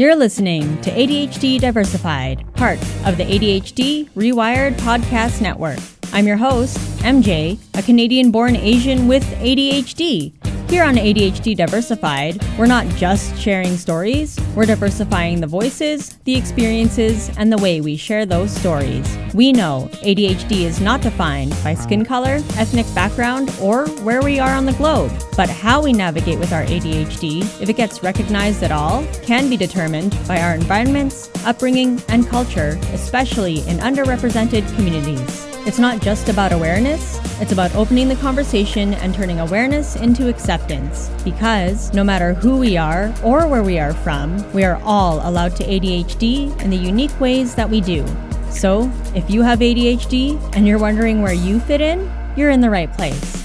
[0.00, 5.78] You're listening to ADHD Diversified, part of the ADHD Rewired Podcast Network.
[6.14, 10.39] I'm your host, MJ, a Canadian born Asian with ADHD.
[10.70, 17.28] Here on ADHD Diversified, we're not just sharing stories, we're diversifying the voices, the experiences,
[17.36, 19.18] and the way we share those stories.
[19.34, 24.54] We know ADHD is not defined by skin color, ethnic background, or where we are
[24.54, 28.70] on the globe, but how we navigate with our ADHD, if it gets recognized at
[28.70, 35.49] all, can be determined by our environments, upbringing, and culture, especially in underrepresented communities.
[35.66, 41.10] It's not just about awareness, it's about opening the conversation and turning awareness into acceptance.
[41.22, 45.54] Because no matter who we are or where we are from, we are all allowed
[45.56, 48.06] to ADHD in the unique ways that we do.
[48.50, 52.70] So, if you have ADHD and you're wondering where you fit in, you're in the
[52.70, 53.36] right place.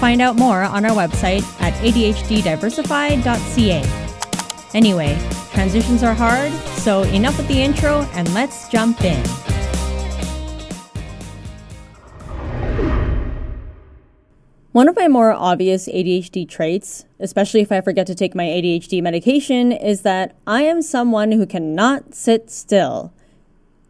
[0.00, 3.82] Find out more on our website at ADHDdiversified.ca.
[4.72, 5.18] Anyway,
[5.52, 9.22] transitions are hard, so enough with the intro and let's jump in.
[14.74, 19.00] One of my more obvious ADHD traits, especially if I forget to take my ADHD
[19.00, 23.12] medication, is that I am someone who cannot sit still.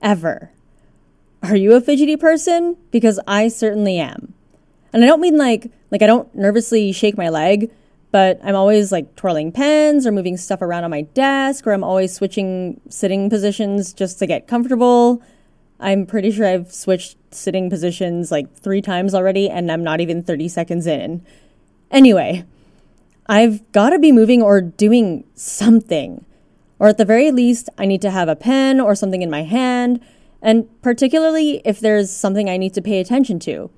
[0.02, 0.50] Ever.
[1.42, 2.76] Are you a fidgety person?
[2.90, 4.34] Because I certainly am.
[4.92, 7.70] And I don't mean like like I don't nervously shake my leg,
[8.10, 11.82] but I'm always like twirling pens or moving stuff around on my desk or I'm
[11.82, 15.22] always switching sitting positions just to get comfortable.
[15.84, 20.22] I'm pretty sure I've switched sitting positions like three times already, and I'm not even
[20.22, 21.22] 30 seconds in.
[21.90, 22.44] Anyway,
[23.26, 26.24] I've got to be moving or doing something.
[26.78, 29.42] Or at the very least, I need to have a pen or something in my
[29.42, 30.00] hand,
[30.40, 33.70] and particularly if there's something I need to pay attention to.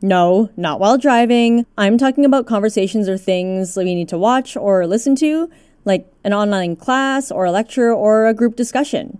[0.00, 1.66] No, not while driving.
[1.76, 5.50] I'm talking about conversations or things that we need to watch or listen to,
[5.84, 9.18] like an online class or a lecture or a group discussion.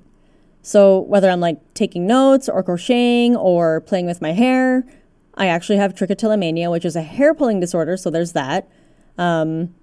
[0.63, 4.87] So whether I'm like taking notes or crocheting or playing with my hair,
[5.35, 7.97] I actually have trichotillomania, which is a hair pulling disorder.
[7.97, 8.71] So there's that.
[9.19, 9.75] Um,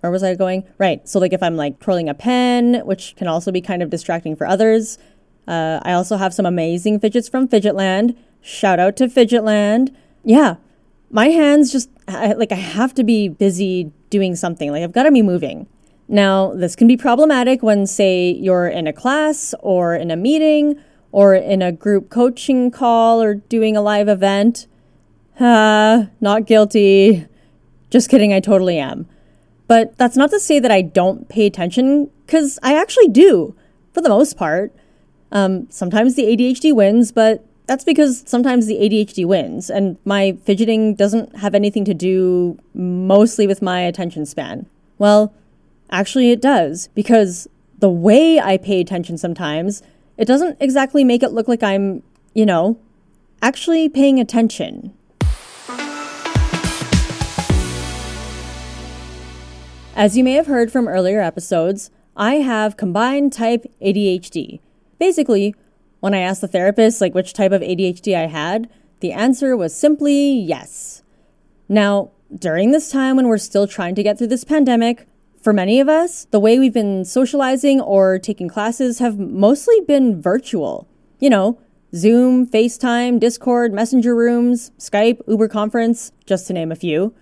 [0.00, 0.64] where was I going?
[0.78, 1.08] Right.
[1.08, 4.36] So like if I'm like twirling a pen, which can also be kind of distracting
[4.36, 4.98] for others.
[5.48, 8.16] Uh, I also have some amazing fidgets from Fidgetland.
[8.40, 9.94] Shout out to Fidgetland.
[10.22, 10.56] Yeah,
[11.10, 14.70] my hands just I, like I have to be busy doing something.
[14.70, 15.66] Like I've got to be moving.
[16.08, 20.80] Now, this can be problematic when, say, you're in a class or in a meeting
[21.10, 24.66] or in a group coaching call or doing a live event.
[25.40, 27.26] Ah, not guilty.
[27.90, 29.08] Just kidding, I totally am.
[29.68, 33.56] But that's not to say that I don't pay attention, because I actually do,
[33.92, 34.72] for the most part.
[35.32, 40.94] Um, sometimes the ADHD wins, but that's because sometimes the ADHD wins, and my fidgeting
[40.94, 44.66] doesn't have anything to do mostly with my attention span.
[44.98, 45.34] Well,
[45.90, 47.46] Actually, it does, because
[47.78, 49.82] the way I pay attention sometimes,
[50.16, 52.02] it doesn't exactly make it look like I'm,
[52.34, 52.78] you know,
[53.40, 54.92] actually paying attention.
[59.94, 64.60] As you may have heard from earlier episodes, I have combined type ADHD.
[64.98, 65.54] Basically,
[66.00, 68.68] when I asked the therapist like which type of ADHD I had,
[69.00, 71.02] the answer was simply yes.
[71.68, 75.06] Now, during this time when we're still trying to get through this pandemic,
[75.46, 80.20] for many of us, the way we've been socializing or taking classes have mostly been
[80.20, 80.88] virtual.
[81.20, 81.60] You know,
[81.94, 87.14] Zoom, FaceTime, Discord, Messenger Rooms, Skype, Uber Conference, just to name a few.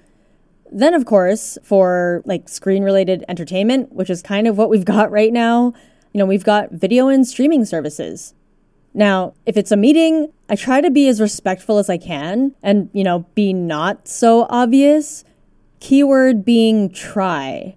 [0.72, 5.10] Then, of course, for like screen related entertainment, which is kind of what we've got
[5.10, 5.74] right now,
[6.14, 8.32] you know, we've got video and streaming services.
[8.94, 12.88] Now, if it's a meeting, I try to be as respectful as I can and,
[12.94, 15.24] you know, be not so obvious.
[15.78, 17.76] Keyword being try.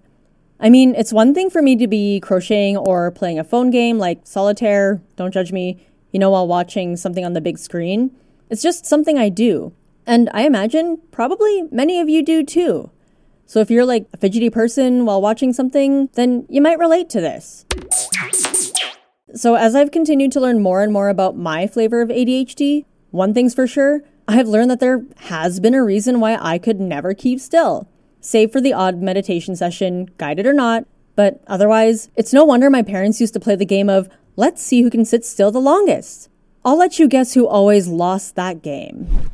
[0.60, 3.98] I mean, it's one thing for me to be crocheting or playing a phone game
[3.98, 8.10] like solitaire, don't judge me, you know, while watching something on the big screen.
[8.50, 9.72] It's just something I do.
[10.04, 12.90] And I imagine probably many of you do too.
[13.46, 17.20] So if you're like a fidgety person while watching something, then you might relate to
[17.20, 17.64] this.
[19.34, 23.32] So as I've continued to learn more and more about my flavor of ADHD, one
[23.32, 26.80] thing's for sure, I have learned that there has been a reason why I could
[26.80, 27.88] never keep still
[28.20, 30.84] save for the odd meditation session, guided or not.
[31.16, 34.82] But otherwise, it's no wonder my parents used to play the game of let's see
[34.82, 36.28] who can sit still the longest.
[36.64, 39.30] I'll let you guess who always lost that game.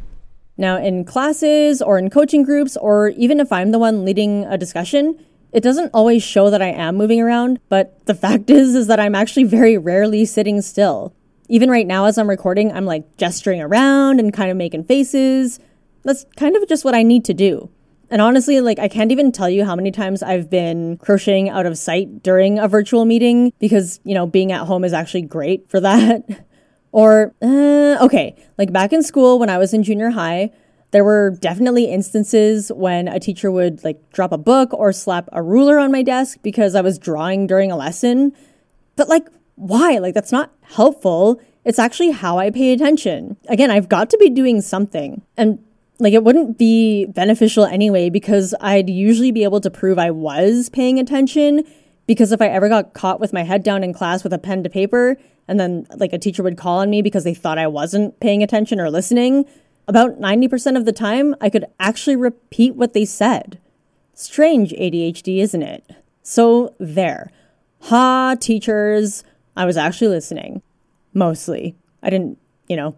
[0.56, 4.56] Now, in classes or in coaching groups, or even if I'm the one leading a
[4.56, 5.18] discussion,
[5.52, 9.00] it doesn't always show that I am moving around, but the fact is is that
[9.00, 11.14] I'm actually very rarely sitting still.
[11.48, 15.60] Even right now as I'm recording, I'm like gesturing around and kind of making faces.
[16.02, 17.68] That's kind of just what I need to do.
[18.10, 21.66] And honestly, like I can't even tell you how many times I've been crocheting out
[21.66, 25.68] of sight during a virtual meeting because, you know, being at home is actually great
[25.70, 26.24] for that.
[26.92, 30.50] or, uh, okay, like back in school when I was in junior high,
[30.94, 35.42] there were definitely instances when a teacher would like drop a book or slap a
[35.42, 38.32] ruler on my desk because I was drawing during a lesson.
[38.94, 39.98] But like, why?
[39.98, 41.40] Like, that's not helpful.
[41.64, 43.36] It's actually how I pay attention.
[43.48, 45.22] Again, I've got to be doing something.
[45.36, 45.58] And
[45.98, 50.68] like it wouldn't be beneficial anyway because I'd usually be able to prove I was
[50.68, 51.64] paying attention
[52.06, 54.62] because if I ever got caught with my head down in class with a pen
[54.64, 57.66] to paper and then like a teacher would call on me because they thought I
[57.66, 59.44] wasn't paying attention or listening,
[59.86, 63.60] about 90% of the time I could actually repeat what they said.
[64.14, 65.90] Strange ADHD, isn't it?
[66.22, 67.30] So there.
[67.82, 69.24] Ha, teachers.
[69.56, 70.62] I was actually listening.
[71.12, 71.76] Mostly.
[72.02, 72.38] I didn't,
[72.68, 72.96] you know,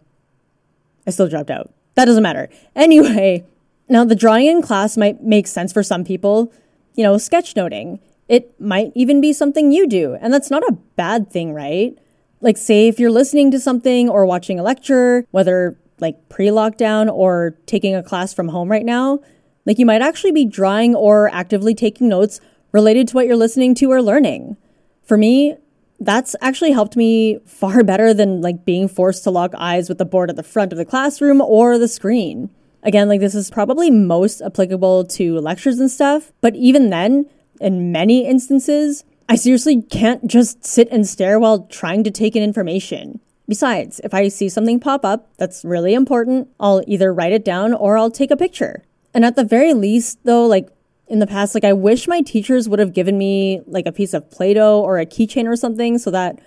[1.06, 1.72] I still dropped out.
[1.96, 2.48] That doesn't matter.
[2.76, 3.44] Anyway,
[3.88, 6.52] now the drawing in class might make sense for some people.
[6.94, 8.00] You know, sketchnoting.
[8.28, 11.96] It might even be something you do, and that's not a bad thing, right?
[12.40, 17.10] Like, say if you're listening to something or watching a lecture, whether like pre lockdown
[17.12, 19.20] or taking a class from home right now,
[19.64, 22.40] like you might actually be drawing or actively taking notes
[22.72, 24.56] related to what you're listening to or learning.
[25.02, 25.56] For me,
[26.00, 30.04] that's actually helped me far better than like being forced to lock eyes with the
[30.04, 32.50] board at the front of the classroom or the screen.
[32.82, 37.26] Again, like this is probably most applicable to lectures and stuff, but even then,
[37.60, 42.42] in many instances, I seriously can't just sit and stare while trying to take in
[42.42, 43.20] information.
[43.48, 47.72] Besides, if I see something pop up that's really important, I'll either write it down
[47.72, 48.84] or I'll take a picture.
[49.14, 50.68] And at the very least, though, like
[51.08, 54.14] in the past, like I wish my teachers would have given me like a piece
[54.14, 56.40] of Play Doh or a keychain or something so that,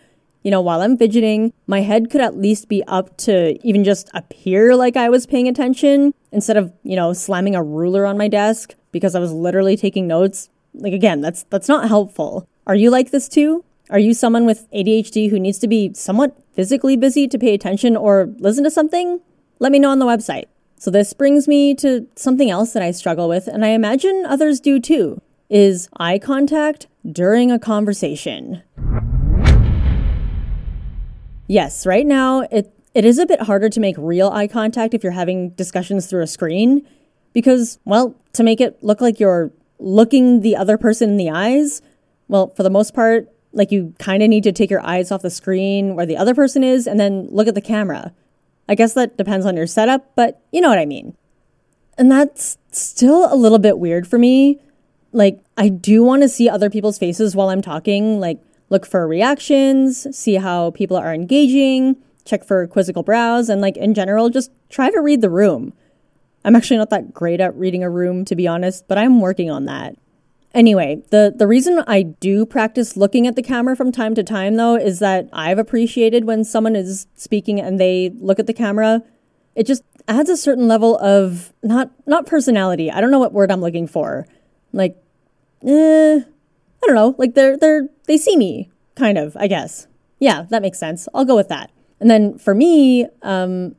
[0.44, 4.10] you know, while I'm fidgeting, my head could at least be up to even just
[4.14, 8.28] appear like I was paying attention instead of, you know, slamming a ruler on my
[8.28, 10.50] desk because I was literally taking notes.
[10.74, 12.48] Like again, that's that's not helpful.
[12.68, 13.64] Are you like this too?
[13.90, 17.98] Are you someone with ADHD who needs to be somewhat physically busy to pay attention
[17.98, 19.20] or listen to something?
[19.58, 20.46] Let me know on the website.
[20.80, 24.62] So this brings me to something else that I struggle with, and I imagine others
[24.62, 28.64] do too, is eye contact during a conversation.
[31.48, 35.04] Yes, right now it it is a bit harder to make real eye contact if
[35.04, 36.88] you're having discussions through a screen
[37.34, 41.82] because well, to make it look like you're looking the other person in the eyes,
[42.30, 45.24] well, for the most part, like you kind of need to take your eyes off
[45.24, 48.14] the screen where the other person is and then look at the camera.
[48.70, 51.18] I guess that depends on your setup, but you know what I mean.
[51.98, 54.60] And that's still a little bit weird for me.
[55.12, 58.40] Like, I do want to see other people's faces while I'm talking, like,
[58.70, 63.96] look for reactions, see how people are engaging, check for quizzical brows, and, like, in
[63.96, 65.74] general, just try to read the room.
[66.46, 69.50] I'm actually not that great at reading a room, to be honest, but I'm working
[69.50, 69.98] on that.
[70.54, 74.56] Anyway, the, the reason I do practice looking at the camera from time to time,
[74.56, 79.04] though, is that I've appreciated when someone is speaking and they look at the camera.
[79.56, 82.90] It just adds a certain level of not not personality.
[82.90, 84.28] I don't know what word I'm looking for.
[84.74, 84.96] Like,
[85.64, 87.16] eh, I don't know.
[87.18, 89.38] Like they're they're they see me, kind of.
[89.38, 89.88] I guess.
[90.20, 91.08] Yeah, that makes sense.
[91.14, 91.72] I'll go with that.
[92.00, 93.76] And then for me, um,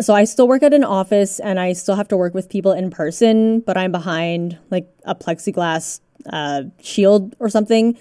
[0.00, 2.72] so I still work at an office and I still have to work with people
[2.72, 6.00] in person, but I'm behind like a plexiglass
[6.30, 7.98] uh, shield or something.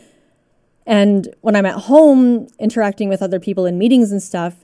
[0.85, 4.63] And when I'm at home interacting with other people in meetings and stuff,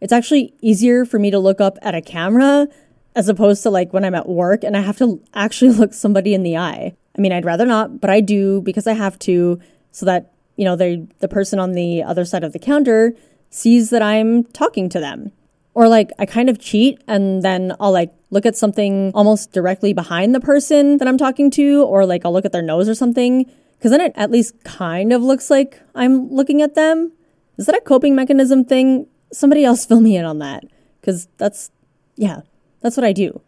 [0.00, 2.66] it's actually easier for me to look up at a camera
[3.14, 6.34] as opposed to like when I'm at work and I have to actually look somebody
[6.34, 6.94] in the eye.
[7.16, 9.60] I mean, I'd rather not, but I do because I have to
[9.92, 13.14] so that, you know, they the person on the other side of the counter
[13.50, 15.30] sees that I'm talking to them.
[15.74, 19.92] Or like I kind of cheat and then I'll like look at something almost directly
[19.92, 22.94] behind the person that I'm talking to, or like I'll look at their nose or
[22.94, 27.12] something, because then it at least kind of looks like I'm looking at them.
[27.58, 29.06] Is that a coping mechanism thing?
[29.32, 30.64] Somebody else fill me in on that,
[31.00, 31.70] because that's,
[32.16, 32.40] yeah,
[32.80, 33.40] that's what I do.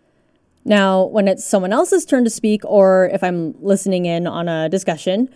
[0.66, 4.68] Now, when it's someone else's turn to speak, or if I'm listening in on a
[4.68, 5.28] discussion,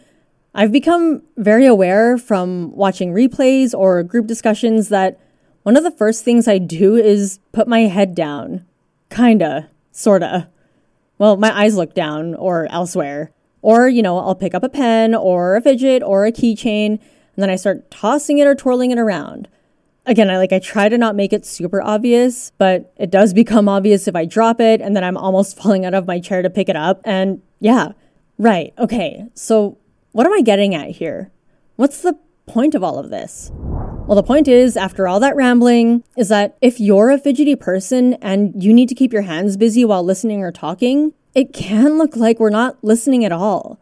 [0.54, 5.20] I've become very aware from watching replays or group discussions that
[5.68, 8.64] one of the first things I do is put my head down.
[9.10, 9.68] Kinda.
[9.92, 10.48] Sorta.
[11.18, 13.32] Well, my eyes look down or elsewhere.
[13.60, 17.00] Or, you know, I'll pick up a pen or a fidget or a keychain and
[17.36, 19.46] then I start tossing it or twirling it around.
[20.06, 23.68] Again, I like I try to not make it super obvious, but it does become
[23.68, 26.48] obvious if I drop it and then I'm almost falling out of my chair to
[26.48, 27.02] pick it up.
[27.04, 27.92] And yeah,
[28.38, 28.72] right.
[28.78, 29.26] Okay.
[29.34, 29.76] So,
[30.12, 31.30] what am I getting at here?
[31.76, 33.52] What's the point of all of this?
[34.08, 38.14] Well, the point is, after all that rambling, is that if you're a fidgety person
[38.22, 42.16] and you need to keep your hands busy while listening or talking, it can look
[42.16, 43.78] like we're not listening at all.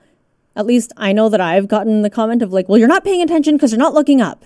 [0.56, 3.22] At least I know that I've gotten the comment of like, well, you're not paying
[3.22, 4.44] attention because you're not looking up.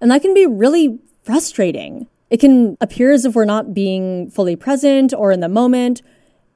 [0.00, 2.08] And that can be really frustrating.
[2.28, 6.02] It can appear as if we're not being fully present or in the moment.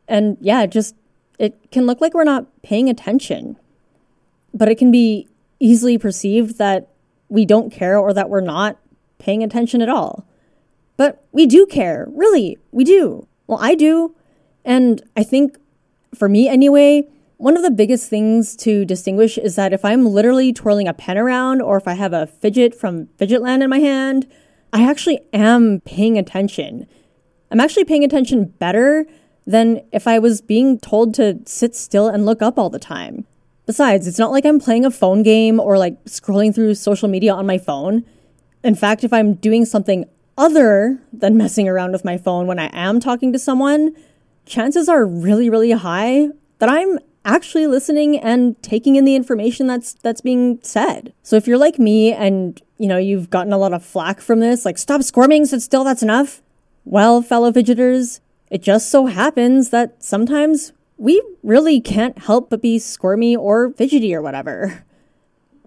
[0.08, 0.96] And yeah, just
[1.38, 3.56] it can look like we're not paying attention.
[4.52, 5.28] But it can be
[5.60, 6.88] easily perceived that
[7.28, 8.78] we don't care or that we're not
[9.18, 10.26] paying attention at all.
[10.96, 13.26] But we do care, really, we do.
[13.46, 14.14] Well, I do.
[14.64, 15.58] And I think
[16.14, 20.52] for me anyway, one of the biggest things to distinguish is that if I'm literally
[20.52, 24.26] twirling a pen around or if I have a fidget from Fidgetland in my hand,
[24.72, 26.86] I actually am paying attention.
[27.50, 29.06] I'm actually paying attention better
[29.46, 33.24] than if I was being told to sit still and look up all the time.
[33.68, 37.34] Besides, it's not like I'm playing a phone game or like scrolling through social media
[37.34, 38.02] on my phone.
[38.64, 40.06] In fact, if I'm doing something
[40.38, 43.94] other than messing around with my phone when I am talking to someone,
[44.46, 46.28] chances are really, really high
[46.60, 51.12] that I'm actually listening and taking in the information that's that's being said.
[51.22, 54.40] So if you're like me and you know you've gotten a lot of flack from
[54.40, 56.40] this, like stop squirming, sit still, that's enough.
[56.86, 58.20] Well, fellow fidgeters,
[58.50, 64.14] it just so happens that sometimes we really can't help but be squirmy or fidgety
[64.14, 64.84] or whatever.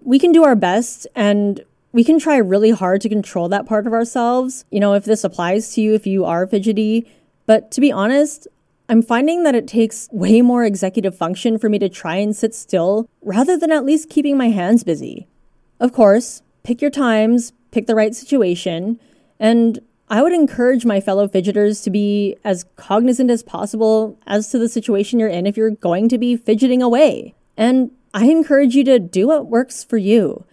[0.02, 3.86] We can do our best and we can try really hard to control that part
[3.86, 4.64] of ourselves.
[4.70, 7.06] You know, if this applies to you, if you are fidgety.
[7.46, 8.46] But to be honest,
[8.88, 12.54] I'm finding that it takes way more executive function for me to try and sit
[12.54, 15.28] still rather than at least keeping my hands busy.
[15.80, 19.00] Of course, pick your times, pick the right situation,
[19.40, 24.58] and I would encourage my fellow fidgeters to be as cognizant as possible as to
[24.58, 27.34] the situation you're in if you're going to be fidgeting away.
[27.56, 30.44] And I encourage you to do what works for you.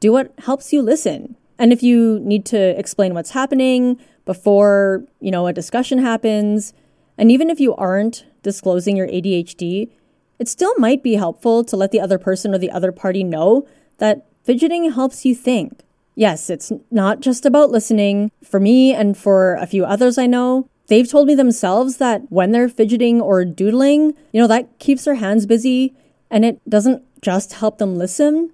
[0.00, 1.36] Do what helps you listen.
[1.58, 6.72] And if you need to explain what's happening before, you know, a discussion happens,
[7.16, 9.90] and even if you aren't disclosing your ADHD,
[10.38, 13.66] it still might be helpful to let the other person or the other party know
[13.98, 15.82] that fidgeting helps you think.
[16.18, 18.32] Yes, it's not just about listening.
[18.42, 22.50] For me and for a few others I know, they've told me themselves that when
[22.50, 25.94] they're fidgeting or doodling, you know, that keeps their hands busy
[26.28, 28.50] and it doesn't just help them listen,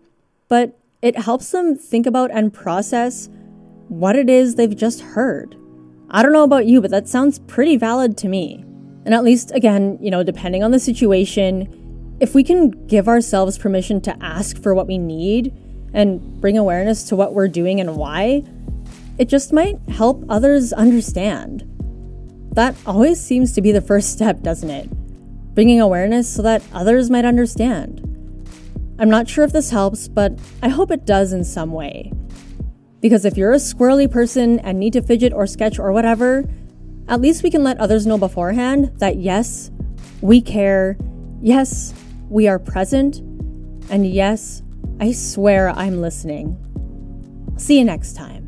[0.47, 3.31] but it helps them think about and process
[3.89, 5.57] what it is they've just heard.
[6.11, 8.63] I don't know about you, but that sounds pretty valid to me.
[9.07, 13.57] And at least, again, you know, depending on the situation, if we can give ourselves
[13.57, 15.51] permission to ask for what we need
[15.95, 18.43] and bring awareness to what we're doing and why,
[19.17, 21.65] it just might help others understand.
[22.53, 24.91] That always seems to be the first step, doesn't it?
[25.55, 28.01] Bringing awareness so that others might understand.
[28.99, 32.13] I'm not sure if this helps, but I hope it does in some way.
[33.01, 36.45] Because if you're a squirrely person and need to fidget or sketch or whatever,
[37.09, 39.71] at least we can let others know beforehand that yes,
[40.21, 40.97] we care,
[41.43, 41.93] yes,
[42.31, 43.19] we are present,
[43.91, 44.63] and yes,
[45.01, 46.59] I swear I'm listening.
[47.57, 48.45] See you next time.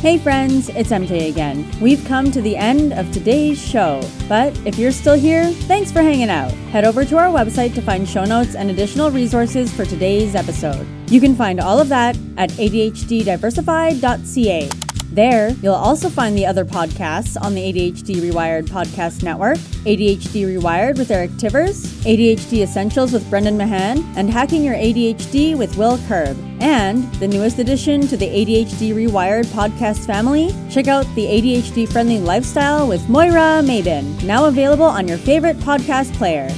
[0.00, 1.70] Hey friends, it's MJ again.
[1.78, 4.00] We've come to the end of today's show,
[4.30, 6.52] but if you're still here, thanks for hanging out.
[6.72, 10.86] Head over to our website to find show notes and additional resources for today's episode.
[11.10, 14.89] You can find all of that at ADHDdiversified.ca.
[15.12, 20.98] There, you'll also find the other podcasts on the ADHD Rewired podcast network ADHD Rewired
[20.98, 26.36] with Eric Tivers, ADHD Essentials with Brendan Mahan, and Hacking Your ADHD with Will Curb.
[26.60, 32.18] And the newest addition to the ADHD Rewired podcast family, check out the ADHD Friendly
[32.18, 36.48] Lifestyle with Moira Maybin, now available on your favorite podcast player.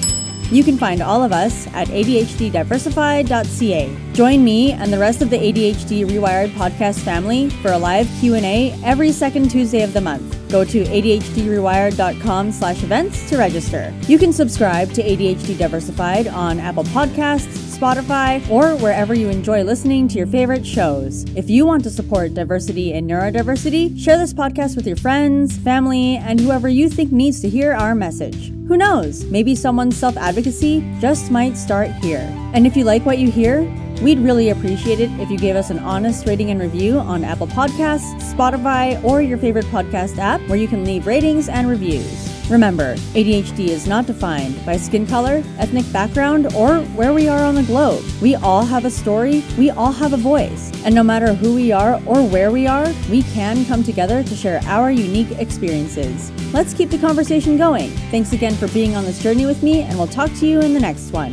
[0.52, 4.12] You can find all of us at ADHDdiversified.ca.
[4.12, 8.78] Join me and the rest of the ADHD Rewired podcast family for a live Q&A
[8.84, 10.36] every second Tuesday of the month.
[10.50, 13.94] Go to ADHDrewired.com slash events to register.
[14.06, 20.06] You can subscribe to ADHD Diversified on Apple Podcasts, Spotify, or wherever you enjoy listening
[20.06, 21.24] to your favorite shows.
[21.34, 26.14] If you want to support diversity and neurodiversity, share this podcast with your friends, family,
[26.16, 28.50] and whoever you think needs to hear our message.
[28.68, 29.24] Who knows?
[29.24, 32.28] Maybe someone's self advocacy just might start here.
[32.54, 33.68] And if you like what you hear,
[34.00, 37.46] We'd really appreciate it if you gave us an honest rating and review on Apple
[37.46, 42.31] Podcasts, Spotify, or your favorite podcast app where you can leave ratings and reviews.
[42.52, 47.54] Remember, ADHD is not defined by skin color, ethnic background, or where we are on
[47.54, 48.04] the globe.
[48.20, 51.72] We all have a story, we all have a voice, and no matter who we
[51.72, 56.30] are or where we are, we can come together to share our unique experiences.
[56.52, 57.88] Let's keep the conversation going.
[58.10, 60.74] Thanks again for being on this journey with me, and we'll talk to you in
[60.74, 61.32] the next one.